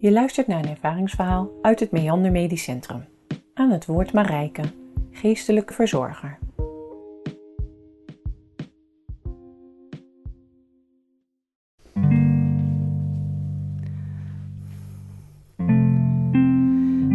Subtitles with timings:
[0.00, 3.04] Je luistert naar een ervaringsverhaal uit het Meander Medisch Centrum.
[3.54, 4.62] Aan het woord Marijke,
[5.10, 6.38] geestelijke verzorger.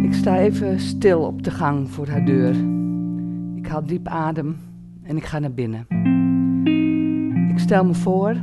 [0.02, 2.54] Ik sta even stil op de gang voor haar deur.
[3.56, 4.56] Ik haal diep adem
[5.02, 5.86] en ik ga naar binnen.
[7.50, 8.36] Ik stel me voor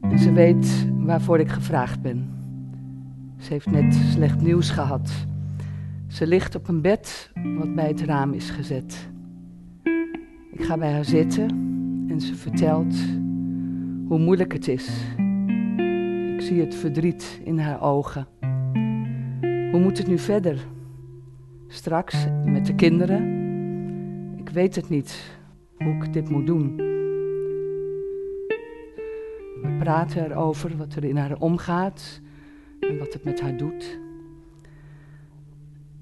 [0.00, 2.35] en ze weet waarvoor ik gevraagd ben.
[3.38, 5.26] Ze heeft net slecht nieuws gehad.
[6.06, 9.08] Ze ligt op een bed wat bij het raam is gezet.
[10.52, 11.48] Ik ga bij haar zitten
[12.08, 12.96] en ze vertelt
[14.08, 14.88] hoe moeilijk het is.
[16.34, 18.26] Ik zie het verdriet in haar ogen.
[19.70, 20.66] Hoe moet het nu verder?
[21.68, 23.22] Straks met de kinderen?
[24.36, 25.38] Ik weet het niet
[25.78, 26.76] hoe ik dit moet doen.
[29.62, 32.20] We praten erover wat er in haar omgaat
[32.88, 33.98] en wat het met haar doet.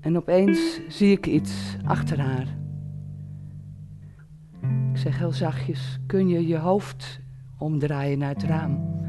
[0.01, 2.47] En opeens zie ik iets achter haar.
[4.93, 7.21] Ik zeg heel zachtjes: Kun je je hoofd
[7.59, 9.03] omdraaien naar het raam?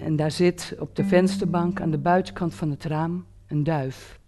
[0.00, 4.20] En daar zit op de vensterbank aan de buitenkant van het raam een duif.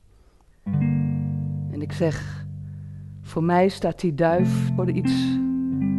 [1.71, 2.47] En ik zeg:
[3.21, 5.37] Voor mij staat die duif voor iets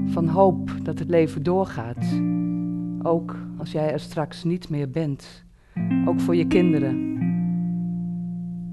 [0.05, 2.21] van hoop dat het leven doorgaat.
[3.01, 5.47] Ook als jij er straks niet meer bent.
[6.05, 7.17] Ook voor je kinderen.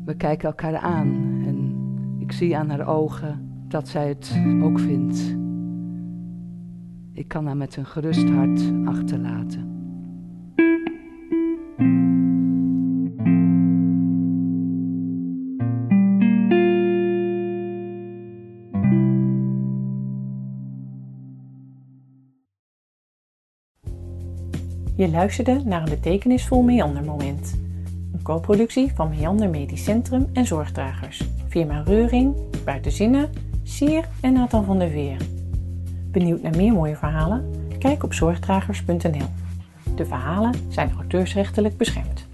[0.04, 1.74] We kijken elkaar aan en
[2.18, 5.36] ik zie aan haar ogen dat zij het ook vindt.
[7.12, 9.65] Ik kan haar met een gerust hart achterlaten.
[24.96, 27.58] Je luisterde naar een betekenisvol meandermoment.
[28.12, 31.22] Een co-productie van Meander Medisch Centrum en Zorgdragers.
[31.48, 33.30] Firma Reuring, Buitenzinnen,
[33.62, 35.16] Sier en Nathan van der Veer.
[36.10, 37.50] Benieuwd naar meer mooie verhalen?
[37.78, 39.28] Kijk op zorgdragers.nl.
[39.96, 42.25] De verhalen zijn auteursrechtelijk beschermd.